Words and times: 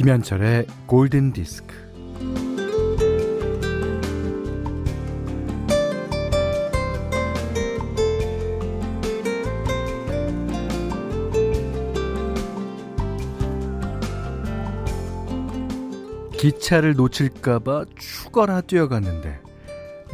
김현철의 0.00 0.66
골든 0.86 1.34
디스크. 1.34 1.74
기차를 16.38 16.94
놓칠까봐 16.94 17.84
죽어라 17.98 18.62
뛰어갔는데 18.62 19.38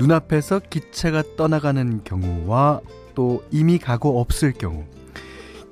눈앞에서 0.01 0.59
기차가 0.69 1.23
떠나가는 1.37 2.03
경우와 2.03 2.81
또 3.15 3.45
이미 3.53 3.79
가고 3.79 4.21
없을 4.21 4.53
경우 4.53 4.85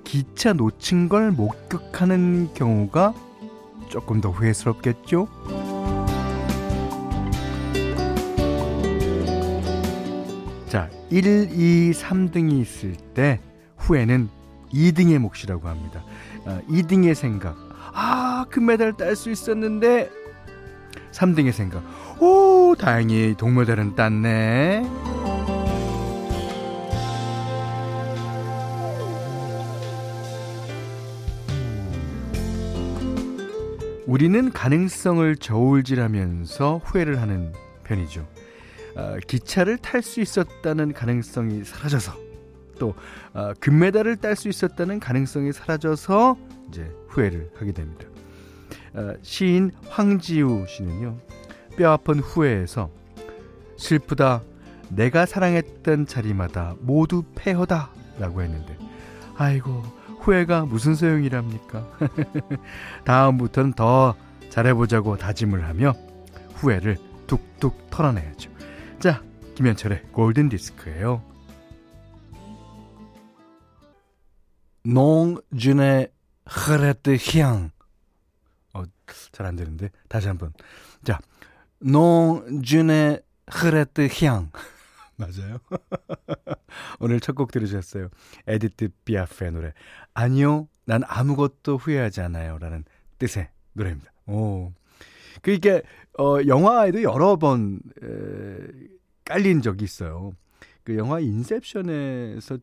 기차 0.05 0.53
놓친 0.53 1.09
걸 1.09 1.33
목격하는 1.33 2.55
경우가 2.55 3.24
조금 3.95 4.21
더 4.21 4.29
후회스럽겠죠? 4.31 5.29
자, 10.67 10.91
1, 11.11 11.53
2, 11.53 11.93
3등이 11.93 12.61
있을 12.61 12.97
때 13.15 13.39
후회는 13.77 14.29
2등의 14.73 15.21
몫이라고 15.21 15.69
합니다. 15.69 16.03
어, 16.45 16.61
2등의 16.69 17.15
생각. 17.15 17.57
아, 17.93 18.45
금메달 18.51 18.97
딸 18.97 19.15
수 19.15 19.31
있었는데 19.31 20.11
3등의 21.13 21.53
생각. 21.53 21.85
오, 22.21 22.75
다행히 22.77 23.37
동메달은 23.39 23.95
땄네. 23.95 24.83
우리는 34.07 34.53
가능성을 34.53 35.37
저울질하면서 35.37 36.83
후회를 36.85 37.23
하는 37.23 37.53
편이죠. 37.85 38.27
어, 38.97 39.17
기차를 39.27 39.79
탈 39.79 40.03
수 40.03 40.21
있었다는 40.21 40.93
가능성이 40.93 41.65
사라져서 41.65 42.13
또 42.79 42.95
어, 43.33 43.53
금메달을 43.61 44.17
딸 44.17 44.37
수 44.37 44.49
있었다는 44.49 45.01
가능성이 45.01 45.53
사라져서 45.53 46.37
이제 46.69 46.91
후회를 47.09 47.51
하게 47.57 47.73
됩니다. 47.73 48.05
어, 48.93 49.15
시인 49.23 49.73
황지우 49.89 50.67
씨는요 50.69 51.19
뼈아픈 51.77 52.21
후회에서 52.21 52.91
슬프다 53.77 54.43
내가 54.91 55.27
사랑했던 55.27 56.07
자리마다 56.07 56.77
모두 56.81 57.25
폐허다 57.35 57.91
라고 58.19 58.43
했는데 58.43 58.77
아이고 59.37 59.83
후회가 60.25 60.65
무슨 60.65 60.95
소용이랍니까? 60.95 61.87
다음부터는 63.05 63.75
더 63.75 64.15
잘해보자고 64.49 65.17
다짐을 65.19 65.65
하며 65.67 65.93
후회를 66.55 66.97
뚝뚝 67.27 67.91
털어내야죠. 67.91 68.51
자 69.01 69.23
김현철의 69.55 70.03
골든 70.13 70.49
디스크예요. 70.49 71.23
농 74.85 75.37
준의 75.59 76.09
흐레트 76.47 77.17
향 77.39 77.71
어, 78.73 78.83
잘 79.33 79.47
안 79.47 79.57
되는데? 79.57 79.91
다시 80.09 80.29
한번. 80.29 80.53
자. 81.05 81.19
농준의 81.81 83.21
흐레트 83.51 84.09
향 84.25 84.51
맞아요. 85.17 85.59
오늘 87.01 87.21
첫 87.21 87.35
곡 87.35 87.53
들으셨어요. 87.53 88.09
에디트 88.47 88.89
비아프의 89.05 89.53
노래. 89.53 89.73
아니요, 90.13 90.69
난 90.85 91.03
아무것도 91.07 91.77
후회하지 91.79 92.21
않아요. 92.23 92.59
라는 92.59 92.85
뜻의 93.19 93.49
노래입니다. 93.75 94.13
오. 94.27 94.73
그게, 95.43 95.83
어, 96.19 96.39
영화에도 96.47 97.03
여러 97.03 97.37
번, 97.37 97.81
에, 98.03 98.57
깔린 99.25 99.63
적이 99.63 99.85
있어요. 99.85 100.33
그 100.85 100.97
영화 100.97 101.19
인셉션에서 101.21 102.59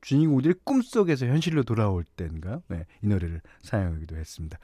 주인공들이 0.00 0.54
꿈속에서 0.64 1.26
현실로 1.26 1.64
돌아올 1.64 2.04
때인가? 2.04 2.60
네, 2.68 2.86
이 3.02 3.08
노래를 3.08 3.40
사용하기도 3.62 4.16
했습니다. 4.16 4.58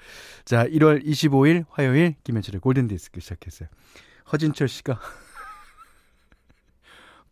자, 0.45 0.67
1월 0.67 1.05
25일 1.05 1.65
화요일 1.71 2.15
김현철의 2.23 2.61
골든디스크 2.61 3.21
시작했어요. 3.21 3.69
허진철 4.33 4.69
씨가 4.69 4.99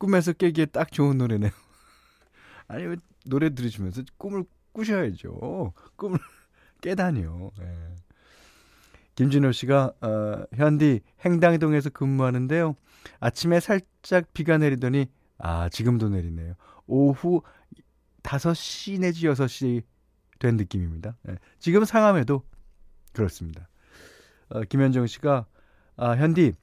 꿈에서 0.02 0.32
깨기에 0.32 0.66
딱 0.66 0.90
좋은 0.90 1.16
노래네요. 1.18 1.52
아니, 2.66 2.84
왜 2.86 2.96
노래 3.24 3.54
들으시면서 3.54 4.02
꿈을 4.16 4.44
꾸셔야죠. 4.72 5.72
꿈을 5.94 6.18
깨다니요. 6.82 7.52
네. 7.56 7.94
김진호 9.14 9.52
씨가, 9.52 9.92
어, 10.00 10.44
현디 10.54 11.02
행당동에서 11.24 11.91
근무하는데요. 11.91 12.74
아침에 13.20 13.60
살짝 13.60 14.32
비가 14.32 14.58
내리더니, 14.58 15.06
아, 15.38 15.68
지금도 15.68 16.08
내리네요. 16.08 16.54
오후 16.88 17.42
5시 18.24 18.98
내지 18.98 19.28
6시 19.28 19.84
된 20.41 20.56
느낌입니다. 20.56 21.16
네. 21.22 21.36
지금 21.60 21.84
상암에도 21.84 22.42
그렇습니다. 23.12 23.68
어, 24.48 24.62
김현정 24.62 25.06
씨가, 25.06 25.46
아, 25.96 26.10
현디, 26.16 26.54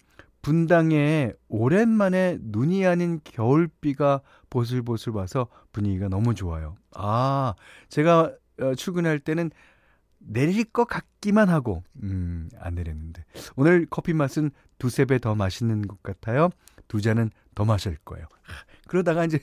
분당에 0.50 1.32
오랜만에 1.48 2.40
눈이 2.42 2.84
아닌 2.88 3.20
겨울비가 3.24 4.22
보슬보슬 4.50 5.14
와서 5.14 5.48
분위기가 5.72 6.08
너무 6.10 6.34
좋아요. 6.34 6.76
아, 6.96 7.54
제가 7.90 8.34
어, 8.60 8.74
출근할 8.74 9.20
때는 9.20 9.52
내릴 10.18 10.64
것 10.66 10.86
같기만 10.86 11.50
하고, 11.50 11.84
음, 12.02 12.50
안 12.60 12.74
내렸는데. 12.76 13.24
오늘 13.56 13.86
커피 13.92 14.14
맛은 14.14 14.50
두세 14.80 15.06
배 15.06 15.20
더 15.20 15.36
맛있는 15.36 15.84
것 15.88 16.02
같아요. 16.02 16.50
두 16.88 17.00
잔은 17.00 17.30
더 17.54 17.64
마실 17.64 17.96
거예요. 18.04 18.26
그러다가 18.88 19.26
이제 19.26 19.40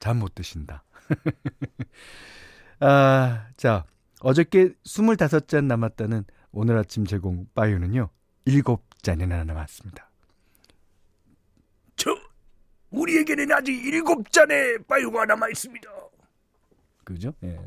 잠 0.00 0.18
못 0.18 0.34
드신다. 0.34 0.84
아, 2.80 3.46
자, 3.56 3.84
어저께 4.20 4.74
25잔 4.84 5.64
남았다는 5.64 6.24
오늘 6.52 6.76
아침 6.76 7.06
제공 7.06 7.46
빠유는요, 7.54 8.10
7 8.44 8.62
잔이나 9.02 9.44
남았습니다. 9.44 10.08
저, 11.96 12.16
우리에게는 12.90 13.52
아직 13.52 13.72
7잔의 13.72 14.86
빠유가 14.86 15.24
남아 15.26 15.48
있습니다. 15.48 15.90
그죠? 17.04 17.34
예. 17.42 17.58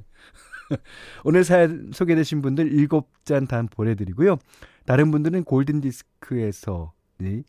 오늘 1.24 1.44
사연 1.44 1.92
소개되신 1.94 2.42
분들 2.42 2.72
7잔 2.72 3.48
단 3.48 3.68
보내드리고요. 3.68 4.38
다른 4.86 5.12
분들은 5.12 5.44
골든 5.44 5.82
디스크에서, 5.82 6.94
네, 7.18 7.44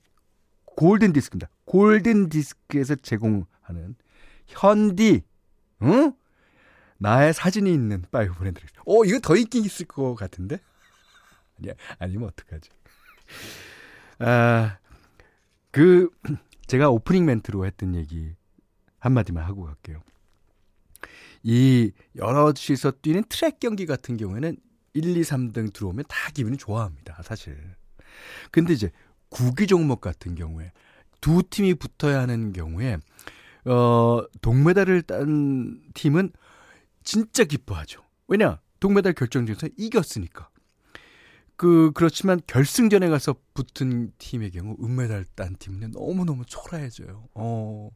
골든 0.64 1.12
디스크입니다. 1.12 1.48
골든 1.64 2.28
디스크에서 2.28 2.96
제공하는 2.96 3.94
현디, 4.46 5.22
응? 5.82 6.12
나의 6.98 7.34
사진이 7.34 7.72
있는 7.72 8.02
빠유 8.10 8.32
보내드리겠습니다. 8.32 8.82
어, 8.86 9.04
이거 9.04 9.18
더 9.20 9.36
인기 9.36 9.58
있을 9.60 9.86
것 9.86 10.14
같은데? 10.14 10.60
아니, 11.58 11.72
아니면 11.98 12.28
어떡하지? 12.28 12.70
아, 14.18 14.78
그, 15.70 16.10
제가 16.66 16.90
오프닝 16.90 17.24
멘트로 17.24 17.66
했던 17.66 17.94
얘기 17.94 18.32
한마디만 18.98 19.44
하고 19.44 19.64
갈게요. 19.64 20.02
이 21.42 21.92
여럿이서 22.16 22.92
뛰는 23.02 23.24
트랙 23.28 23.60
경기 23.60 23.86
같은 23.86 24.16
경우에는 24.16 24.56
1, 24.94 25.16
2, 25.16 25.20
3등 25.20 25.72
들어오면 25.72 26.06
다 26.08 26.30
기분이 26.32 26.56
좋아합니다. 26.56 27.22
사실. 27.22 27.56
근데 28.50 28.72
이제 28.72 28.90
구기 29.28 29.66
종목 29.66 30.00
같은 30.00 30.34
경우에 30.34 30.72
두 31.20 31.42
팀이 31.48 31.74
붙어야 31.74 32.20
하는 32.20 32.52
경우에 32.52 32.98
어 33.64 34.22
동메달을 34.40 35.02
딴 35.02 35.80
팀은 35.94 36.32
진짜 37.04 37.44
기뻐하죠. 37.44 38.02
왜냐? 38.28 38.60
동메달 38.80 39.12
결정전에서 39.12 39.68
이겼으니까. 39.76 40.48
그 41.56 41.90
그렇지만 41.94 42.40
결승전에 42.46 43.08
가서 43.08 43.34
붙은 43.54 44.12
팀의 44.18 44.50
경우 44.50 44.76
은메달 44.82 45.24
딴 45.34 45.56
팀은 45.56 45.92
너무너무 45.92 46.44
초라해져요. 46.46 47.28
어. 47.34 47.90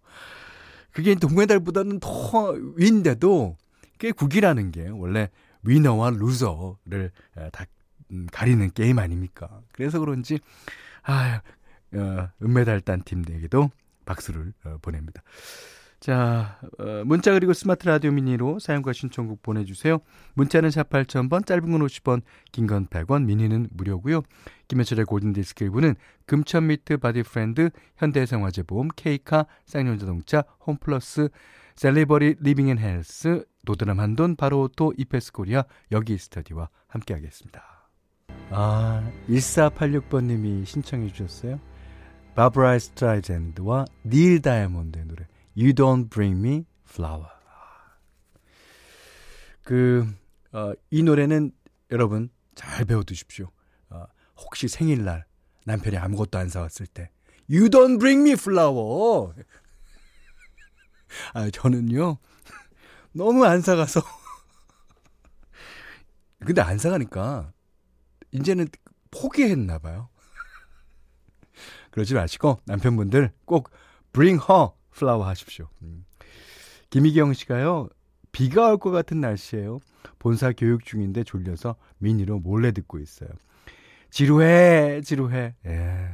그게 0.93 1.15
동메달보다는 1.15 2.01
더 2.01 2.51
위인데도 2.77 3.57
꽤 3.99 4.13
국이라는 4.13 4.73
게 4.73 4.89
원래 4.89 5.31
위너와 5.63 6.11
루저를 6.11 7.13
다 7.53 7.65
음, 8.11 8.27
가리는 8.33 8.71
게임 8.73 8.99
아닙니까? 8.99 9.61
그래서 9.73 10.01
그런지 10.01 10.41
아, 11.03 11.43
어, 11.95 12.29
은메달 12.43 12.81
딴 12.81 13.03
팀에게도 13.03 13.71
박수를 14.05 14.53
어, 14.65 14.79
보냅니다. 14.83 15.23
자, 16.01 16.59
어, 16.79 17.03
문자 17.05 17.33
그리고 17.35 17.53
스마트 17.53 17.87
라디오 17.87 18.11
미니로 18.11 18.59
사연과 18.59 18.95
신청곡 18.95 19.43
보내주세요. 19.43 19.99
문자는 20.33 20.71
샵 20.71 20.89
8000번, 20.89 21.45
짧은 21.45 21.71
건 21.71 21.83
50원, 21.83 22.23
긴 22.53 22.67
건 22.67 22.87
100원, 22.87 23.25
미니는 23.27 23.69
무료고요. 23.73 24.23
김현철의 24.69 25.05
골든디스크 25.05 25.65
일부는 25.65 25.95
금천미트 26.25 26.97
바디프렌드, 26.97 27.69
현대생활재보험, 27.99 28.89
케이카, 28.97 29.45
쌍용자동차, 29.67 30.45
홈플러스, 30.67 31.29
셀리버리 31.77 32.37
리빙 32.41 32.69
앤 32.71 32.79
헬스, 32.79 33.45
도드람 33.65 34.01
한돈, 34.01 34.37
바로오토, 34.37 34.95
이페스코리아, 34.97 35.65
여기 35.93 36.17
스터디와 36.17 36.71
함께하겠습니다. 36.87 37.63
아, 38.51 39.11
1486번님이 39.29 40.65
신청해 40.65 41.09
주셨어요. 41.13 41.61
바브라 42.35 42.79
스트라이젠드와 42.79 43.85
닐 44.07 44.41
다이아몬드의 44.41 45.05
노래 45.05 45.27
You 45.57 45.73
Don't 45.73 46.09
Bring 46.09 46.39
Me 46.39 46.65
Flower. 46.89 47.29
그, 49.63 50.07
어, 50.53 50.73
이 50.91 51.03
노래는 51.03 51.53
여러분 51.91 52.31
잘 52.55 52.85
배워두십시오. 52.85 53.51
어, 53.91 54.05
혹시 54.37 54.69
생일날 54.69 55.25
남편이 55.65 55.97
아무것도 55.97 56.39
안 56.39 56.49
사왔을 56.49 56.87
때 56.87 57.11
You 57.49 57.69
don't 57.69 57.99
bring 57.99 58.23
me 58.23 58.33
flower. 58.33 59.35
아, 61.35 61.51
저는요. 61.51 62.19
너무 63.13 63.45
안 63.45 63.61
사가서. 63.61 64.03
근데 66.39 66.63
안 66.63 66.79
사가니까 66.79 67.53
이제는 68.31 68.69
포기했나 69.11 69.79
봐요. 69.79 70.09
그러지 71.91 72.15
마시고 72.15 72.61
남편분들 72.65 73.33
꼭 73.45 73.71
bring 74.13 74.43
her 74.49 74.71
flower 74.95 75.27
하십시오. 75.29 75.69
음. 75.83 76.05
김희경 76.91 77.33
씨가요. 77.35 77.89
비가 78.33 78.69
올 78.71 78.79
것 78.79 78.91
같은 78.91 79.21
날씨예요. 79.21 79.81
본사 80.19 80.53
교육 80.53 80.85
중인데 80.85 81.25
졸려서 81.25 81.77
미니로 81.99 82.39
몰래 82.41 82.73
듣고 82.73 82.99
있어요. 82.99 83.29
지루해, 84.11 85.01
지루해. 85.03 85.55
예. 85.67 86.09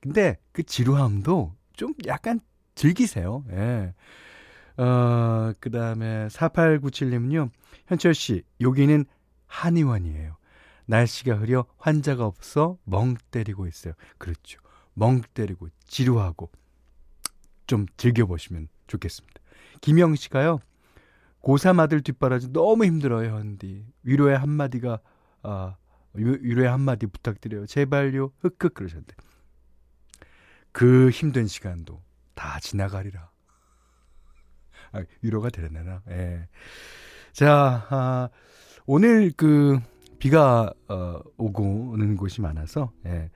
근데 0.00 0.38
그 0.52 0.62
지루함도 0.62 1.54
좀 1.74 1.94
약간 2.06 2.40
즐기세요. 2.74 3.44
예. 3.50 3.94
어, 4.76 5.52
그 5.60 5.70
다음에 5.70 6.28
4897님은요. 6.28 7.50
현철 7.86 8.14
씨, 8.14 8.42
여기는 8.60 9.04
한의원이에요. 9.46 10.36
날씨가 10.86 11.36
흐려 11.36 11.64
환자가 11.78 12.26
없어 12.26 12.78
멍 12.84 13.16
때리고 13.30 13.66
있어요. 13.66 13.94
그렇죠. 14.18 14.60
멍 14.94 15.20
때리고 15.34 15.68
지루하고 15.86 16.50
좀 17.66 17.86
즐겨보시면 17.96 18.68
좋겠습니다. 18.86 19.40
김영 19.80 20.14
씨가요. 20.14 20.60
고3 21.42 21.78
아들 21.80 22.02
뒷바라지 22.02 22.52
너무 22.52 22.84
힘들어요, 22.84 23.36
현디. 23.36 23.84
위로의 24.02 24.36
한마디가, 24.38 25.00
아, 25.42 25.76
위로의 26.12 26.68
한마디 26.68 27.06
부탁드려요. 27.06 27.66
제발요. 27.66 28.32
흑흑 28.40 28.74
그러셨는데. 28.74 29.14
그 30.72 31.10
힘든 31.10 31.46
시간도 31.46 32.02
다 32.34 32.58
지나가리라. 32.60 33.30
아, 34.92 35.02
위로가 35.22 35.50
되려나? 35.50 36.02
예. 36.10 36.48
자, 37.32 37.86
아, 37.90 38.28
오늘 38.86 39.32
그 39.36 39.78
비가 40.18 40.72
어, 40.88 41.20
오고 41.36 41.90
오는 41.92 42.16
곳이 42.16 42.40
많아서 42.40 42.92
예. 43.06 43.30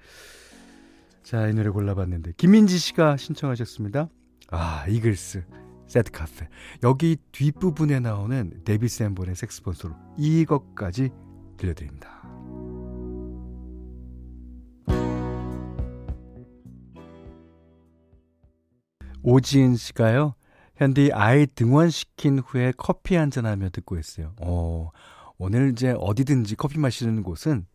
자, 1.22 1.48
이 1.48 1.54
노래 1.54 1.70
골라봤는데 1.70 2.32
김민지 2.36 2.78
씨가 2.78 3.16
신청하셨습니다. 3.16 4.08
아, 4.50 4.84
이글스 4.88 5.44
세트 5.86 6.12
카페. 6.12 6.48
여기 6.84 7.16
뒷부분에 7.32 8.00
나오는 8.00 8.62
데비 8.64 8.88
샌본의 8.88 9.34
색스폰 9.34 9.74
솔로 9.74 9.96
이것까지 10.16 11.10
들려드립니다. 11.56 12.20
오지은 19.22 19.76
씨가요. 19.76 20.34
현디 20.76 21.10
아이 21.12 21.46
등원시킨 21.46 22.38
후에 22.38 22.72
커피 22.76 23.16
한잔 23.16 23.44
하며 23.44 23.68
듣고 23.68 23.98
있어요. 23.98 24.32
어, 24.40 24.90
오늘 25.36 25.72
이제 25.72 25.94
어디든지 25.98 26.56
커피 26.56 26.78
마시는 26.78 27.22
곳은 27.22 27.66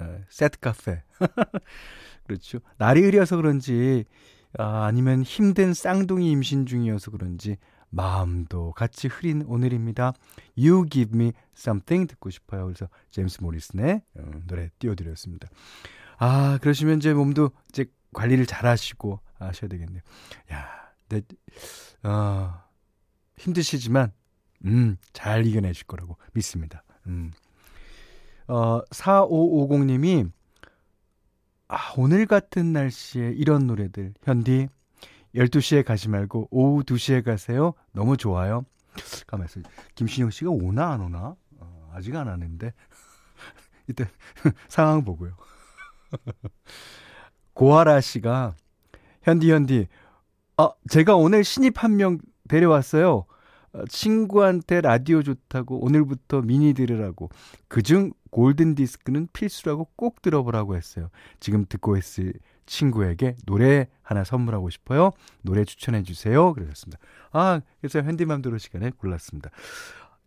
어, 0.00 0.18
세트 0.28 0.60
카페. 0.60 1.02
그렇죠. 2.24 2.58
날이 2.76 3.02
흐려서 3.02 3.36
그런지 3.36 4.04
아, 4.56 4.84
아니면 4.86 5.22
힘든 5.22 5.74
쌍둥이 5.74 6.30
임신 6.30 6.66
중이어서 6.66 7.10
그런지 7.10 7.56
마음도 7.90 8.72
같이 8.72 9.08
흐린 9.08 9.42
오늘입니다. 9.46 10.12
You 10.56 10.86
Give 10.88 11.18
Me 11.18 11.32
Something 11.56 12.08
듣고 12.08 12.30
싶어요. 12.30 12.64
그래서 12.64 12.88
제임스 13.10 13.42
모리슨의 13.42 14.02
어, 14.18 14.30
노래 14.46 14.70
띄워드렸습니다. 14.78 15.48
아 16.18 16.58
그러시면 16.60 16.98
이제 16.98 17.14
몸도 17.14 17.50
이제 17.68 17.86
관리를 18.12 18.46
잘 18.46 18.66
하시고 18.66 19.20
하셔야 19.38 19.68
되겠네요. 19.68 20.02
야, 20.52 20.66
네, 21.08 21.22
어, 22.02 22.52
힘드시지만 23.36 24.12
음, 24.64 24.96
잘 25.12 25.46
이겨내실 25.46 25.86
거라고 25.86 26.16
믿습니다. 26.32 26.82
음. 27.06 27.30
어, 28.48 28.80
4550님이 28.90 30.30
아, 31.68 31.92
오늘 31.96 32.26
같은 32.26 32.72
날씨에 32.72 33.32
이런 33.36 33.66
노래들. 33.66 34.14
현디, 34.24 34.68
12시에 35.34 35.84
가지 35.84 36.08
말고 36.08 36.48
오후 36.50 36.82
2시에 36.82 37.22
가세요. 37.22 37.74
너무 37.92 38.16
좋아요. 38.16 38.64
가만있어. 39.26 39.60
김신영 39.94 40.30
씨가 40.30 40.50
오나 40.50 40.92
안 40.92 41.00
오나? 41.02 41.34
어, 41.58 41.90
아직 41.94 42.16
안 42.16 42.26
왔는데. 42.26 42.72
이때 43.88 44.06
상황 44.68 45.04
보고요. 45.04 45.36
고아라 47.54 48.00
씨가 48.00 48.54
현디 49.22 49.50
현디 49.50 49.88
아 50.56 50.70
제가 50.88 51.16
오늘 51.16 51.44
신입 51.44 51.82
한 51.82 51.96
명 51.96 52.18
데려왔어요. 52.48 53.24
어, 53.72 53.84
친구한테 53.88 54.80
라디오 54.80 55.22
좋다고 55.22 55.84
오늘부터 55.84 56.40
미니 56.42 56.72
들으라고 56.72 57.28
그중 57.68 58.12
골든 58.30 58.74
디스크는 58.74 59.28
필수라고 59.32 59.88
꼭 59.96 60.22
들어보라고 60.22 60.76
했어요. 60.76 61.10
지금 61.40 61.64
듣고 61.68 61.96
있을 61.96 62.34
친구에게 62.66 63.36
노래 63.46 63.88
하나 64.02 64.24
선물하고 64.24 64.70
싶어요. 64.70 65.12
노래 65.42 65.64
추천해 65.64 66.02
주세요. 66.02 66.52
그러셨습니다. 66.52 66.98
아, 67.32 67.60
그래서 67.80 68.02
현디맘대로 68.02 68.58
시간에 68.58 68.90
골랐습니다. 68.90 69.50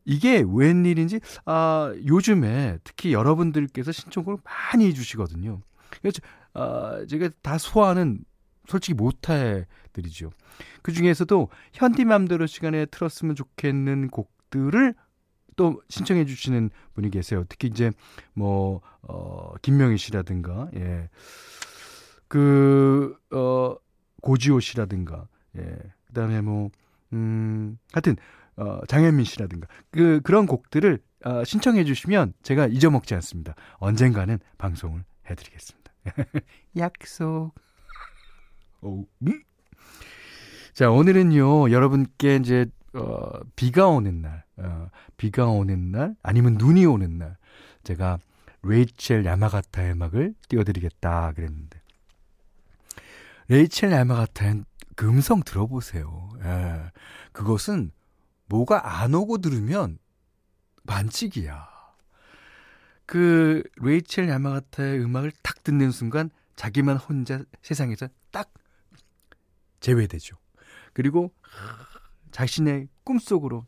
이게 0.06 0.44
웬일인지 0.48 1.20
아, 1.46 1.94
요즘에 2.06 2.80
특히 2.84 3.14
여러분들께서 3.14 3.92
신청곡을 3.92 4.40
많이 4.44 4.88
해 4.88 4.94
주시거든요. 4.94 5.62
그래서 6.02 6.20
아, 6.54 7.06
제가 7.08 7.30
다 7.42 7.58
소화하는 7.58 8.24
솔직히 8.68 8.94
못해드리죠. 8.96 10.32
그 10.82 10.92
중에서도 10.92 11.50
현디맘대로 11.74 12.48
시간에 12.48 12.86
틀었으면 12.86 13.36
좋겠는 13.36 14.10
곡들을 14.10 14.96
또 15.62 15.80
신청해 15.90 16.26
주시는 16.26 16.72
분이 16.96 17.12
계세요. 17.12 17.46
특히 17.48 17.68
이제 17.68 17.92
뭐, 18.34 18.82
어, 19.04 19.54
김명희 19.62 19.96
씨라든가, 19.98 20.72
예. 20.74 21.08
그, 22.28 23.16
어, 23.30 23.76
고지호 24.24 24.60
씨라든가, 24.60 25.28
예. 25.60 25.62
그 26.08 26.14
다음에 26.16 26.42
뭐, 26.42 26.72
음, 27.14 27.78
하여튼, 27.94 28.16
어, 28.56 28.80
장현민 28.88 29.24
씨라든가, 29.24 29.68
그, 29.92 30.20
그런 30.24 30.48
곡들을 30.48 30.98
어, 31.26 31.44
신청해 31.44 31.84
주시면 31.84 32.34
제가 32.42 32.66
잊어먹지 32.66 33.14
않습니다. 33.14 33.54
언젠가는 33.78 34.40
방송을 34.58 35.04
해 35.30 35.36
드리겠습니다. 35.36 35.94
약속. 36.78 37.52
오, 38.82 39.06
음? 39.28 39.44
자, 40.74 40.90
오늘은요, 40.90 41.70
여러분께 41.70 42.38
이제, 42.38 42.66
어, 42.94 43.40
비가 43.56 43.88
오는 43.88 44.22
날, 44.22 44.44
어, 44.58 44.90
비가 45.18 45.48
오는 45.48 45.92
날, 45.92 46.16
아니면 46.24 46.56
눈이 46.58 46.86
오는 46.86 47.18
날, 47.18 47.38
제가 47.84 48.20
레이첼 48.64 49.26
야마가타의 49.26 49.94
음악을 49.94 50.36
띄워드리겠다 50.50 51.32
그랬는데, 51.34 51.82
레이첼 53.48 53.92
야마가타의 53.92 54.64
그 54.96 55.08
음성 55.08 55.42
들어보세요. 55.42 56.30
예. 56.44 56.92
그것은 57.32 57.92
뭐가 58.46 59.02
안 59.02 59.14
오고 59.14 59.40
들으면 59.40 59.98
반칙이야. 60.86 61.70
그 63.06 63.64
레이첼 63.78 64.30
야마가타의 64.30 65.00
음악을 65.02 65.32
딱 65.42 65.64
듣는 65.64 65.92
순간 65.92 66.30
자기만 66.56 66.98
혼자 66.98 67.44
세상에서 67.62 68.08
딱 68.32 68.52
제외되죠. 69.80 70.38
그리고 70.94 71.32
자신의 72.32 72.88
꿈속으로 73.04 73.66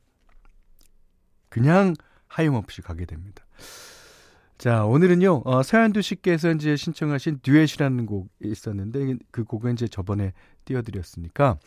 그냥 1.50 1.93
하염없이 2.27 2.82
가게 2.82 3.05
됩니다. 3.05 3.46
자, 4.58 4.86
오늘은요, 4.86 5.41
어, 5.46 5.62
서현두 5.62 6.01
씨께서 6.01 6.51
이제 6.51 6.75
신청하신 6.75 7.39
듀엣이라는 7.43 8.05
곡이 8.05 8.29
있었는데, 8.41 9.17
그 9.32 9.43
곡은 9.43 9.74
이제 9.74 9.88
저번에 9.88 10.34
띄워드렸으니까, 10.65 11.58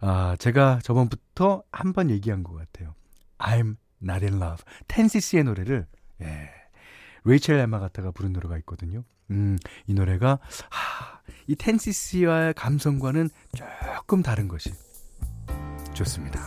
아, 0.00 0.36
제가 0.38 0.80
저번부터 0.82 1.62
한 1.70 1.92
번 1.92 2.10
얘기한 2.10 2.42
것 2.42 2.54
같아요. 2.54 2.94
I'm 3.38 3.76
not 4.02 4.24
in 4.24 4.42
love. 4.42 4.64
텐시스의 4.88 5.44
노래를, 5.44 5.86
예, 6.22 6.50
레이첼 7.24 7.58
야마가타가 7.58 8.10
부른 8.10 8.32
노래가 8.32 8.58
있거든요. 8.58 9.04
음, 9.30 9.56
이 9.86 9.94
노래가, 9.94 10.38
하, 10.70 11.20
이 11.46 11.54
텐시스와의 11.54 12.54
감성과는 12.54 13.28
조금 13.54 14.22
다른 14.22 14.48
것이 14.48 14.70
좋습니다. 15.96 16.40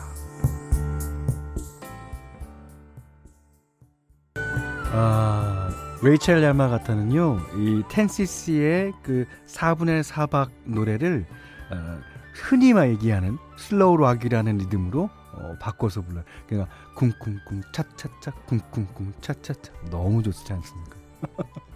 아, 4.91 5.69
레이첼 6.03 6.43
야마가타는요, 6.43 7.39
이 7.57 7.83
텐시스의 7.89 8.93
그 9.03 9.25
4분의 9.47 10.03
4박 10.03 10.49
노래를 10.65 11.25
어, 11.71 11.99
흔히 12.33 12.73
얘기하는 12.73 13.37
slow 13.57 13.97
rock이라는 13.97 14.57
리듬으로 14.57 15.09
어, 15.33 15.55
바꿔서 15.59 16.01
불러요. 16.01 16.23
그러니까 16.47 16.73
쿵쿵쿵 16.95 17.61
차차차 17.73 18.31
쿵쿵쿵 18.45 19.13
차차차 19.21 19.73
너무 19.89 20.23
좋지 20.23 20.53
않습니까? 20.53 20.97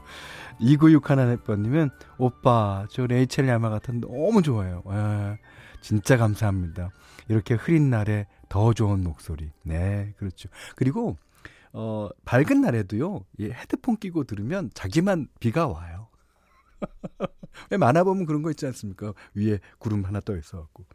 296 0.59 1.09
하나번님은 1.09 1.89
오빠 2.17 2.85
저 2.89 3.05
레이첼 3.05 3.47
야마가타 3.47 3.93
너무 3.93 4.41
좋아요. 4.41 4.83
아, 4.85 5.37
진짜 5.83 6.17
감사합니다. 6.17 6.91
이렇게 7.27 7.53
흐린 7.55 7.89
날에 7.89 8.25
더 8.47 8.73
좋은 8.73 9.03
목소리. 9.03 9.51
네, 9.63 10.13
그렇죠. 10.17 10.49
그리고 10.75 11.17
어, 11.73 12.09
밝은 12.23 12.61
날에도요, 12.61 13.25
이 13.37 13.49
헤드폰 13.49 13.97
끼고 13.97 14.23
들으면 14.23 14.71
자기만 14.73 15.27
비가 15.39 15.67
와요. 15.67 16.07
왜 17.69 17.77
만화 17.77 18.03
보면 18.03 18.25
그런 18.25 18.41
거 18.41 18.49
있지 18.49 18.65
않습니까? 18.65 19.13
위에 19.35 19.59
구름 19.77 20.05
하나 20.05 20.21
떠 20.21 20.37
있어 20.37 20.61
갖고. 20.61 20.85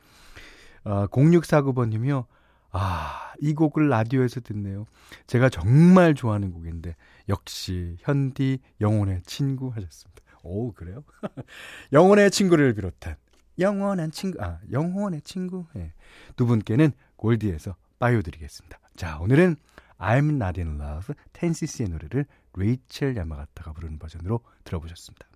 아, 0.84 1.06
0649번 1.08 1.90
님이요. 1.90 2.26
아, 2.70 3.32
이 3.40 3.54
곡을 3.54 3.88
라디오에서 3.88 4.40
듣네요. 4.40 4.86
제가 5.26 5.48
정말 5.48 6.14
좋아하는 6.14 6.52
곡인데, 6.52 6.96
역시, 7.28 7.96
현디, 8.00 8.60
영혼의 8.80 9.22
친구 9.26 9.68
하셨습니다. 9.68 10.22
오, 10.42 10.72
그래요? 10.72 11.02
영혼의 11.92 12.30
친구를 12.30 12.74
비롯한, 12.74 13.16
영원한 13.58 14.10
친구, 14.10 14.42
아, 14.42 14.60
영혼의 14.70 15.22
친구. 15.22 15.66
네. 15.74 15.92
두 16.36 16.46
분께는 16.46 16.92
골디에서 17.16 17.76
빠요 17.98 18.22
드리겠습니다. 18.22 18.78
자, 18.96 19.18
오늘은 19.20 19.56
I'm 19.98 20.40
Not 20.40 20.60
In 20.60 20.80
Love, 20.80 21.14
텐시스의 21.32 21.88
노래를 21.88 22.26
레이첼 22.56 23.16
야마가타가 23.16 23.72
부르는 23.72 23.98
버전으로 23.98 24.40
들어보셨습니다. 24.64 25.26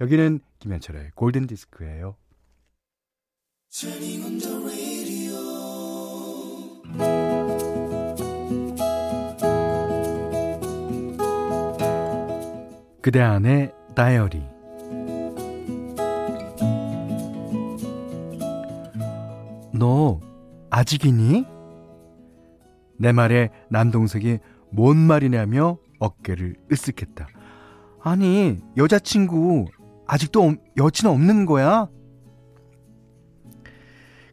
여기는 0.00 0.40
김현철의 0.58 1.12
골든 1.14 1.46
디스크예요. 1.46 2.16
그대 13.02 13.20
안의 13.20 13.72
다이어리 13.94 14.59
너 19.80 20.20
아직이니? 20.68 21.46
내 22.98 23.12
말에 23.12 23.48
남동생이 23.70 24.38
뭔 24.70 24.98
말이냐며 24.98 25.78
어깨를 25.98 26.54
으쓱했다. 26.70 27.26
아니, 28.02 28.58
여자친구 28.76 29.64
아직도 30.06 30.54
여친 30.76 31.08
없는 31.08 31.46
거야? 31.46 31.88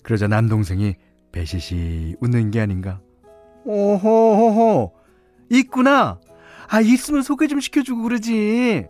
그러자 0.03 0.27
남동생이 0.27 0.95
배시시 1.31 2.17
웃는 2.19 2.51
게 2.51 2.59
아닌가. 2.59 2.99
오호호호, 3.63 4.93
있구나. 5.49 6.19
아, 6.69 6.81
있으면 6.81 7.21
소개 7.21 7.47
좀 7.47 7.61
시켜주고 7.61 8.03
그러지. 8.03 8.85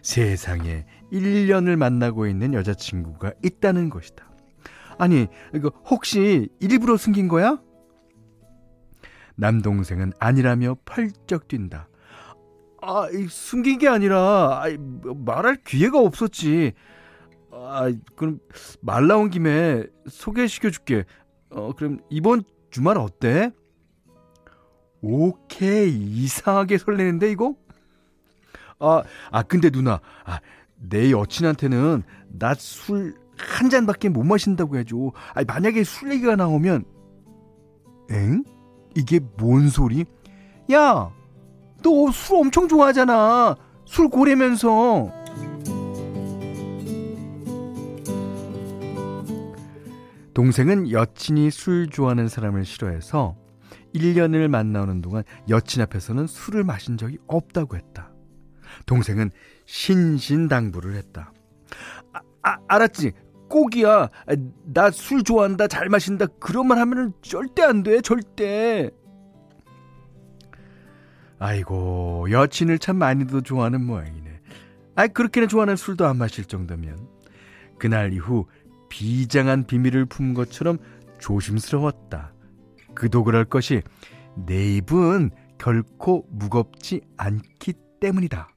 세상에 0.00 0.86
1년을 1.12 1.76
만나고 1.76 2.26
있는 2.26 2.54
여자친구가 2.54 3.34
있다는 3.44 3.90
것이다. 3.90 4.27
아니, 4.98 5.26
이거 5.54 5.70
혹시 5.86 6.48
일부러 6.60 6.96
숨긴 6.96 7.28
거야? 7.28 7.58
남동생은 9.36 10.12
아니라며 10.18 10.76
펄쩍 10.84 11.46
뛴다. 11.48 11.88
아, 12.80 13.08
숨긴 13.28 13.78
게 13.78 13.88
아니라 13.88 14.62
아, 14.62 14.64
말할 15.24 15.56
기회가 15.64 16.00
없었지. 16.00 16.72
아, 17.52 17.92
그럼 18.16 18.40
말 18.80 19.06
나온 19.06 19.30
김에 19.30 19.84
소개시켜 20.08 20.70
줄게. 20.70 21.04
어, 21.50 21.72
그럼 21.74 21.98
이번 22.10 22.42
주말 22.70 22.98
어때? 22.98 23.52
오케이. 25.00 25.92
이상하게 25.96 26.78
설레는데 26.78 27.30
이거? 27.30 27.54
아, 28.80 29.02
아 29.30 29.42
근데 29.42 29.70
누나. 29.70 30.00
아, 30.24 30.40
내 30.76 31.10
여친한테는 31.10 32.02
나 32.28 32.54
술 32.54 33.14
한 33.38 33.70
잔밖에 33.70 34.08
못 34.08 34.24
마신다고 34.24 34.76
해줘. 34.78 35.12
아니, 35.34 35.44
만약에 35.46 35.84
술 35.84 36.12
얘기가 36.12 36.36
나오면, 36.36 36.84
엥? 38.10 38.44
이게 38.94 39.20
뭔 39.38 39.68
소리? 39.68 40.04
야, 40.72 41.10
너 41.82 42.10
술 42.10 42.36
엄청 42.38 42.68
좋아하잖아. 42.68 43.56
술 43.84 44.08
고래면서. 44.08 45.12
동생은 50.34 50.90
여친이 50.92 51.50
술 51.50 51.88
좋아하는 51.90 52.28
사람을 52.28 52.64
싫어해서 52.64 53.36
1년을 53.94 54.48
만나는 54.48 55.00
동안 55.00 55.24
여친 55.48 55.82
앞에서는 55.82 56.26
술을 56.26 56.62
마신 56.62 56.96
적이 56.96 57.18
없다고 57.26 57.76
했다. 57.76 58.12
동생은 58.86 59.30
신신당부를 59.66 60.94
했다. 60.96 61.32
아, 62.12 62.20
아 62.42 62.56
알았지. 62.68 63.12
꼭이야. 63.48 64.08
나 64.64 64.90
술 64.90 65.22
좋아한다, 65.22 65.68
잘 65.68 65.88
마신다. 65.88 66.26
그런 66.40 66.66
말 66.68 66.78
하면은 66.78 67.12
절대 67.22 67.62
안 67.62 67.82
돼, 67.82 68.00
절대. 68.00 68.90
아이고, 71.38 72.26
여친을 72.30 72.78
참 72.78 72.96
많이도 72.96 73.42
좋아하는 73.42 73.84
모양이네. 73.84 74.40
아, 74.96 75.06
그렇게는 75.06 75.48
좋아하는 75.48 75.76
술도 75.76 76.04
안 76.06 76.16
마실 76.18 76.44
정도면. 76.44 76.98
그날 77.78 78.12
이후 78.12 78.46
비장한 78.88 79.64
비밀을 79.64 80.06
품 80.06 80.34
것처럼 80.34 80.78
조심스러웠다. 81.18 82.32
그도 82.94 83.22
그럴 83.22 83.44
것이 83.44 83.82
내 84.46 84.76
입은 84.76 85.30
결코 85.58 86.26
무겁지 86.30 87.02
않기 87.16 87.74
때문이다. 88.00 88.48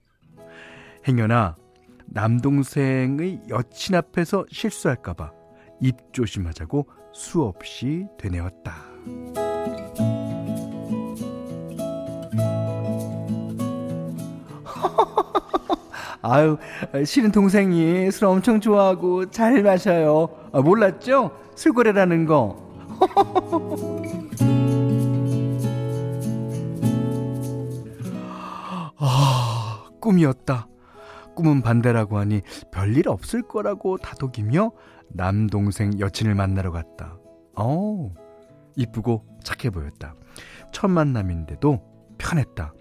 행여나 1.08 1.56
남동생의 2.14 3.44
여친 3.50 3.96
앞에서 3.96 4.46
실수할까봐 4.52 5.32
입 5.80 5.96
조심하자고 6.12 6.86
수없이 7.14 8.06
되뇌었다. 8.18 8.74
아유, 16.22 16.58
싫은 17.04 17.32
동생이 17.32 18.12
술 18.12 18.26
엄청 18.26 18.60
좋아하고 18.60 19.32
잘 19.32 19.64
마셔요. 19.64 20.30
아, 20.52 20.62
몰랐죠? 20.62 21.32
술고래라는 21.56 22.26
거. 22.26 22.70
아, 28.98 29.90
꿈이었다. 30.00 30.68
꿈은 31.42 31.62
반대라고 31.62 32.18
하니 32.20 32.42
별일 32.72 33.10
없을 33.10 33.42
거라고 33.42 33.98
다독이며 33.98 34.72
남동생 35.10 36.00
여친을 36.00 36.36
만나러 36.36 36.72
갔다. 36.72 37.18
어 37.56 38.14
이쁘고 38.76 39.26
착해 39.44 39.72
보였다. 39.72 40.16
첫 40.72 40.88
만남인데도 40.88 41.82
편했다. 42.18 42.74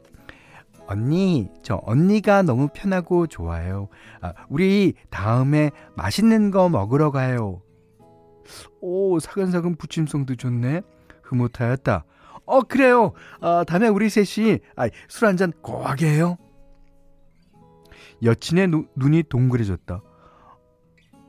언니, 0.86 1.48
저 1.62 1.80
언니가 1.84 2.42
너무 2.42 2.68
편하고 2.72 3.28
좋아요. 3.28 3.88
아, 4.20 4.32
우리 4.48 4.94
다음에 5.08 5.70
맛있는 5.94 6.50
거 6.50 6.68
먹으러 6.68 7.12
가요. 7.12 7.62
오, 8.80 9.20
사근사근 9.20 9.76
부침성도 9.76 10.34
좋네. 10.34 10.82
흐뭇하였다. 11.22 12.04
어, 12.44 12.60
그래요. 12.62 13.12
아, 13.40 13.64
다음에 13.66 13.86
우리 13.86 14.10
셋이 14.10 14.58
아, 14.74 14.88
술 15.08 15.28
한잔 15.28 15.52
고하게 15.62 16.06
해요. 16.06 16.36
여친의 18.22 18.68
누, 18.68 18.86
눈이 18.96 19.24
동그래졌다. 19.24 20.02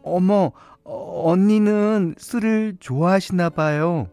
어머, 0.03 0.51
어, 0.83 1.31
언니는 1.31 2.15
술을 2.17 2.77
좋아하시나 2.79 3.49
봐요. 3.49 4.09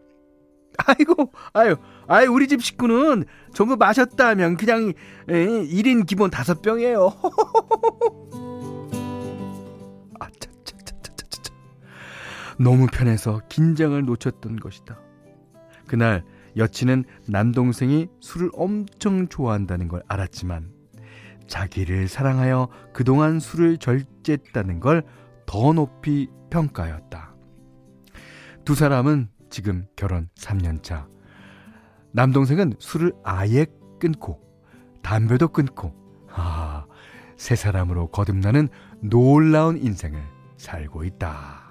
아이고, 0.87 1.33
아유, 1.53 1.77
아유, 2.07 2.31
우리 2.31 2.47
집 2.47 2.63
식구는 2.63 3.25
전부 3.53 3.77
마셨다면 3.77 4.57
그냥 4.57 4.93
에, 5.29 5.35
1인 5.35 6.07
기본 6.07 6.31
5병이에요. 6.31 7.17
아, 10.21 10.29
차, 10.39 10.51
차, 10.65 10.77
차, 10.85 10.95
차, 11.03 11.17
차, 11.17 11.43
차. 11.43 11.53
너무 12.59 12.87
편해서 12.87 13.41
긴장을 13.49 14.01
놓쳤던 14.05 14.61
것이다. 14.61 15.01
그날 15.89 16.25
여친은 16.57 17.05
남동생이 17.27 18.09
술을 18.21 18.51
엄청 18.55 19.27
좋아한다는 19.29 19.89
걸 19.89 20.03
알았지만 20.07 20.78
자기를 21.49 22.07
사랑하여 22.09 22.69
그동안 22.93 23.41
술을 23.41 23.79
절제했다는 23.79 24.81
걸 24.81 25.03
더 25.49 25.73
높이 25.73 26.29
평가하였다. 26.51 27.35
두 28.67 28.75
사람은 28.75 29.31
지금 29.49 29.87
결혼 29.97 30.29
3년 30.39 30.83
차. 30.83 31.09
남동생은 32.13 32.75
술을 32.79 33.15
아예 33.25 33.65
끊고 33.99 34.43
담배도 35.03 35.49
끊고 35.49 35.95
아, 36.31 36.85
새 37.39 37.57
사람으로 37.57 38.09
거듭나는 38.09 38.69
놀라운 39.01 39.79
인생을 39.79 40.21
살고 40.59 41.05
있다. 41.05 41.63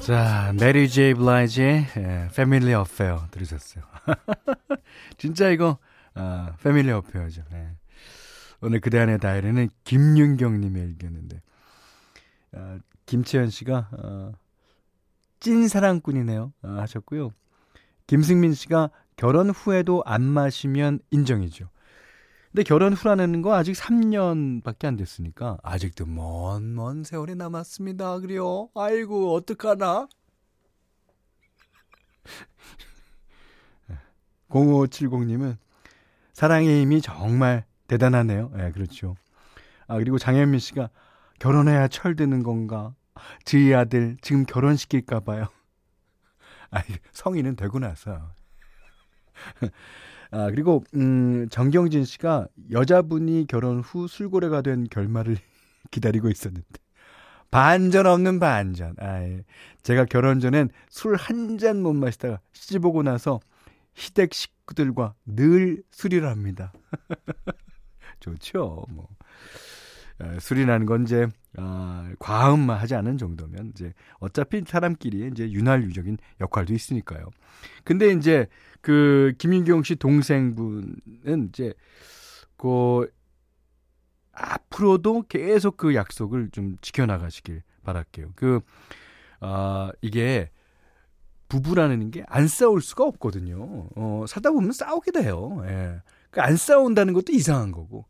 자, 0.00 0.52
메리 0.58 0.88
제이 0.88 1.14
블라이즈의 1.14 1.86
Family 2.34 2.74
Affair 2.74 3.28
들으셨어요. 3.30 3.84
진짜 5.18 5.50
이거 5.50 5.78
아, 6.14 6.56
Family 6.64 6.90
Affair죠. 6.90 7.42
네. 7.52 7.76
오늘 8.62 8.80
그대 8.80 8.98
안의 8.98 9.18
다이어리는 9.18 9.68
김윤경님의 9.84 10.84
의견인데 10.84 11.42
아, 12.52 12.78
김채연 13.06 13.50
씨가 13.50 13.88
어, 13.92 14.32
찐 15.40 15.66
사랑꾼이네요 15.66 16.52
아, 16.62 16.68
하셨고요. 16.82 17.32
김승민 18.06 18.54
씨가 18.54 18.90
결혼 19.16 19.50
후에도 19.50 20.02
안 20.06 20.22
마시면 20.22 21.00
인정이죠. 21.10 21.68
근데 22.52 22.62
결혼 22.62 22.92
후라는 22.92 23.42
거 23.42 23.54
아직 23.54 23.72
3년밖에 23.72 24.84
안 24.84 24.96
됐으니까 24.96 25.58
아직도 25.62 26.06
먼먼 26.06 27.02
세월이 27.02 27.34
남았습니다. 27.34 28.20
그래요. 28.20 28.68
아이고 28.74 29.34
어떡하나. 29.34 30.06
0570님은 34.50 35.56
사랑의 36.34 36.82
힘이 36.82 37.00
정말 37.00 37.64
대단하네요. 37.92 38.50
예, 38.54 38.62
네, 38.62 38.72
그렇죠. 38.72 39.16
아, 39.86 39.98
그리고 39.98 40.16
장현민 40.18 40.60
씨가 40.60 40.88
결혼해야 41.38 41.88
철드는 41.88 42.42
건가? 42.42 42.94
저희 43.44 43.74
아들 43.74 44.16
지금 44.22 44.46
결혼시킬까 44.46 45.20
봐요. 45.20 45.46
아, 46.70 46.82
성인은 47.12 47.56
되고 47.56 47.78
나서. 47.78 48.32
아, 50.30 50.46
그리고, 50.46 50.82
음, 50.94 51.46
정경진 51.50 52.04
씨가 52.06 52.46
여자분이 52.70 53.46
결혼 53.48 53.80
후 53.80 54.08
술고래가 54.08 54.62
된 54.62 54.84
결말을 54.84 55.36
기다리고 55.90 56.30
있었는데. 56.30 56.66
반전 57.50 58.06
없는 58.06 58.40
반전. 58.40 58.94
아, 58.98 59.22
예. 59.22 59.44
제가 59.82 60.06
결혼 60.06 60.40
전엔 60.40 60.70
술 60.88 61.16
한 61.16 61.58
잔 61.58 61.82
못 61.82 61.92
마시다가 61.92 62.40
시집 62.54 62.86
오고 62.86 63.02
나서 63.02 63.40
시댁 63.94 64.32
식구들과 64.32 65.14
늘 65.26 65.82
술이를 65.90 66.26
합니다. 66.30 66.72
좋죠, 68.22 68.86
뭐. 68.90 69.08
아, 70.18 70.38
술이라는 70.38 70.86
건 70.86 71.02
이제, 71.02 71.26
아, 71.56 72.10
과음만 72.18 72.78
하지 72.78 72.94
않은 72.94 73.18
정도면 73.18 73.72
이제 73.74 73.92
어차피 74.20 74.62
사람끼리 74.66 75.28
이제 75.32 75.50
윤활유적인 75.50 76.18
역할도 76.40 76.72
있으니까요. 76.74 77.30
근데 77.84 78.12
이제 78.12 78.46
그 78.80 79.32
김윤경 79.38 79.82
씨 79.82 79.96
동생분은 79.96 81.48
이제 81.48 81.74
그 82.56 83.10
앞으로도 84.32 85.24
계속 85.28 85.76
그 85.76 85.94
약속을 85.94 86.50
좀 86.52 86.76
지켜나가시길 86.80 87.62
바랄게요. 87.84 88.32
그, 88.36 88.60
아, 89.40 89.92
이게 90.00 90.50
부부라는 91.48 92.10
게 92.10 92.24
안 92.28 92.48
싸울 92.48 92.80
수가 92.80 93.04
없거든요. 93.04 93.88
어, 93.96 94.24
사다 94.26 94.52
보면 94.52 94.72
싸우게 94.72 95.10
돼요. 95.12 95.62
예. 95.66 96.00
그안 96.32 96.56
싸운다는 96.56 97.12
것도 97.12 97.32
이상한 97.32 97.70
거고. 97.70 98.06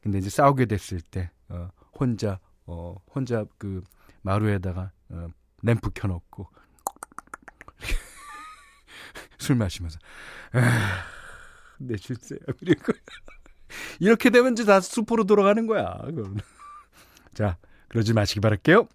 근데 0.00 0.18
이제 0.18 0.30
싸우게 0.30 0.66
됐을 0.66 1.00
때, 1.00 1.30
어, 1.48 1.68
혼자, 1.92 2.40
어, 2.64 2.96
혼자 3.14 3.44
그 3.58 3.84
마루에다가, 4.22 4.90
어, 5.10 5.28
램프 5.62 5.90
켜놓고, 5.90 6.48
술 9.38 9.56
마시면서, 9.56 9.98
내 11.78 11.96
줄세요. 11.96 12.40
그리고, 12.58 12.92
이렇게 14.00 14.30
되면 14.30 14.52
이제 14.52 14.64
다 14.64 14.80
수포로 14.80 15.24
돌아가는 15.24 15.66
거야. 15.66 15.98
자, 17.34 17.58
그러지 17.88 18.14
마시기 18.14 18.40
바랄게요. 18.40 18.88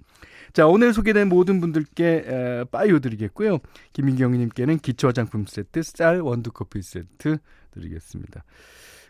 자, 0.54 0.66
오늘 0.68 0.94
소개된 0.94 1.30
모든 1.30 1.62
분들께 1.62 2.24
에, 2.26 2.64
빠이오 2.66 3.00
드리겠고요. 3.00 3.60
김민경님께는 3.94 4.80
기초 4.80 5.08
화장품 5.08 5.46
세트, 5.46 5.84
쌀 5.84 6.22
원두 6.22 6.52
커피 6.52 6.82
세트 6.82 7.38
드리겠습니다. 7.72 8.44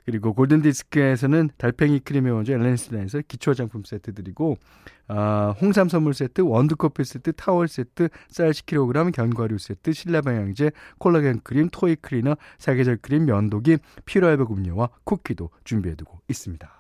그리고 0.06 0.34
골든디스크에서는 0.34 1.52
달팽이 1.58 2.00
크림의 2.00 2.32
원조 2.32 2.54
엘렌스단에서 2.54 3.22
기초 3.28 3.52
화장품 3.52 3.84
세트 3.84 4.14
드리고 4.14 4.58
아, 5.08 5.54
홍삼 5.62 5.90
선물 5.90 6.14
세트, 6.14 6.42
원두커피 6.42 7.04
세트, 7.04 7.34
타월 7.34 7.68
세트, 7.68 8.10
쌀 8.30 8.52
10kg, 8.52 9.12
견과류 9.14 9.58
세트, 9.58 9.92
신라방향제, 9.92 10.72
콜라겐 11.00 11.42
크림, 11.44 11.70
toy 11.70 11.98
cleaner, 11.98 12.36
사계절 12.58 12.98
크림, 12.98 13.26
면도기, 13.26 13.78
피로회복 14.06 14.54
음료와 14.54 14.90
쿠키도 15.04 15.50
준비해두고 15.66 16.22
있습니다. 16.30 16.72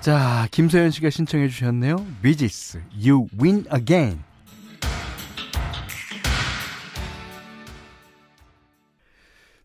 자, 0.00 0.48
김소연 0.50 0.90
씨가 0.90 1.10
신청해 1.10 1.48
주셨네요. 1.48 2.04
비지스, 2.22 2.82
You 2.92 3.28
Win 3.40 3.64
Again. 3.72 4.31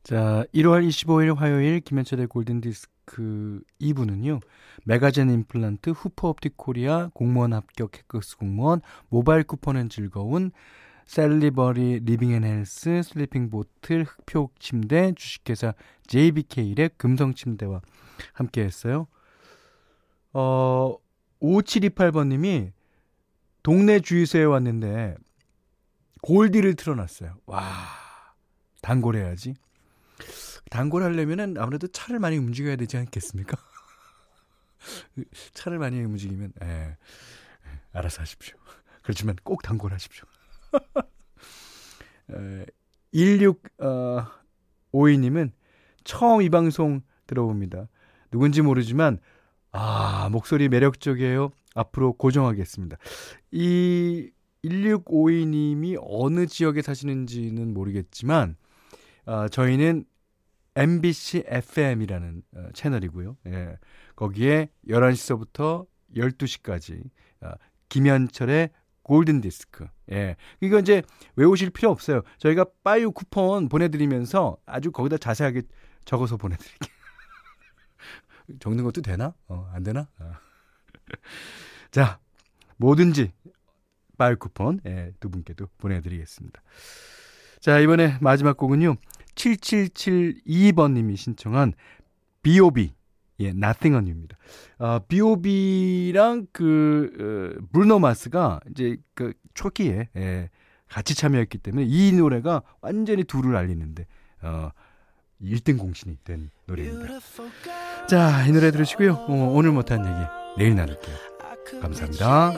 자, 0.08 0.46
1월 0.54 0.88
25일 0.88 1.36
화요일 1.36 1.82
김현철의 1.82 2.28
골든디스크 2.28 3.62
2부는요. 3.82 4.40
메가젠 4.86 5.30
임플란트, 5.30 5.90
후퍼옵틱 5.90 6.56
코리아, 6.56 7.10
공무원 7.14 7.52
합격 7.52 7.98
해커스 7.98 8.38
공무원, 8.38 8.80
모바일 9.10 9.44
쿠폰은 9.44 9.90
즐거운, 9.90 10.52
셀리버리 11.08 12.06
리빙앤헬스, 12.06 13.02
슬리핑 13.04 13.50
보틀, 13.50 14.06
흑표 14.06 14.52
침대, 14.60 15.12
주식회사 15.14 15.74
JBK의 16.08 16.92
금성 16.96 17.34
침대와 17.34 17.82
함께 18.32 18.64
했어요. 18.64 19.08
어, 20.32 20.96
5728번님이 21.42 22.72
동네 23.62 24.00
주유소에 24.00 24.46
왔는데 24.46 25.16
골디를 26.22 26.76
틀어놨어요. 26.76 27.34
와, 27.46 27.60
단골해야지. 28.82 29.56
단골 30.70 31.04
하려면은 31.04 31.58
아무래도 31.58 31.88
차를 31.88 32.20
많이 32.20 32.38
움직여야 32.38 32.76
되지 32.76 32.98
않겠습니까? 32.98 33.58
차를 35.54 35.80
많이 35.80 36.04
움직이면, 36.04 36.52
예, 36.64 36.98
알아서 37.94 38.22
하십시오. 38.22 38.58
그렇지만 39.02 39.38
꼭 39.44 39.64
단골하십시오. 39.64 40.26
1652님은 43.14 45.50
어, 45.50 45.54
처음 46.04 46.42
이 46.42 46.50
방송 46.50 47.02
들어봅니다. 47.26 47.88
누군지 48.32 48.62
모르지만 48.62 49.20
아, 49.72 50.30
목소리 50.32 50.70
매력적이에요. 50.70 51.52
앞으로 51.76 52.14
고정하겠습니다. 52.14 52.98
이 53.52 54.32
1652님이 54.66 55.98
어느 56.02 56.48
지역에 56.48 56.82
사시는지는 56.82 57.74
모르겠지만, 57.74 58.56
아, 59.28 59.50
저희는 59.50 60.06
MBC 60.76 61.44
FM이라는 61.48 62.44
어, 62.56 62.70
채널이고요. 62.74 63.38
예. 63.48 63.78
거기에 64.16 64.70
11시서부터 64.88 65.86
12시까지 66.16 67.04
아, 67.42 67.56
김현철의 67.90 68.70
골든 69.04 69.42
디스크. 69.42 69.86
예. 70.12 70.38
이거 70.62 70.80
이제 70.80 71.04
외우실 71.36 71.72
필요 71.72 71.90
없어요. 71.92 72.22
저희가 72.38 72.66
빠유 72.84 73.12
쿠폰 73.12 73.68
보내드리면서 73.68 74.58
아주 74.66 74.92
거기다 74.92 75.18
자세하게 75.18 75.64
적어서 76.06 76.38
보내드릴게요. 76.38 76.96
적는 78.60 78.86
것도 78.86 79.02
되나? 79.02 79.34
어, 79.48 79.70
안 79.74 79.84
되나? 79.84 80.08
어. 80.20 80.32
자, 81.92 82.20
뭐든지 82.78 83.34
빠유 84.18 84.38
쿠폰 84.38 84.80
예, 84.86 85.12
두 85.20 85.30
분께도 85.30 85.68
보내드리겠습니다. 85.80 86.62
자, 87.60 87.80
이번에 87.80 88.18
마지막 88.22 88.56
곡은요. 88.56 88.96
7772번님이 89.38 91.16
신청한 91.16 91.74
B.O.B. 92.42 92.94
예, 93.40 93.50
Nothing 93.50 93.96
on 93.96 94.06
You입니다. 94.06 94.36
아, 94.80 95.00
B.O.B랑 95.08 96.48
그, 96.52 97.12
어, 97.62 97.68
브루노 97.72 98.00
마스가 98.00 98.60
이제 98.72 98.98
그 99.14 99.34
초기에, 99.54 100.10
예, 100.18 100.50
같이 100.90 101.14
참여했기 101.16 101.60
때문에 101.60 101.86
이 101.88 102.12
노래가 102.14 102.64
완전히 102.82 103.24
둘을 103.24 103.56
알리는데, 103.56 104.08
어, 104.42 104.70
1등 105.42 105.78
공신이 105.78 106.18
된 106.24 106.50
노래입니다. 106.66 107.20
자, 108.08 108.46
이 108.48 108.52
노래 108.52 108.72
들으시고요. 108.72 109.14
어, 109.14 109.52
오늘 109.54 109.72
못한 109.72 110.00
얘기 110.00 110.28
내일 110.58 110.76
나눌게요. 110.76 111.16
감사합니다. 111.82 112.54